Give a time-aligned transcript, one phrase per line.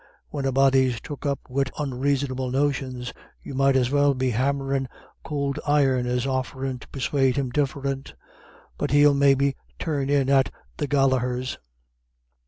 [0.29, 3.13] When a body's took up wid onraisonable notions,
[3.43, 4.87] you might as well be hammerin'
[5.23, 8.15] could iron as offerin' to persuade him diff'rint.
[8.79, 11.59] But he'll maybe turn in at the Gallahers'."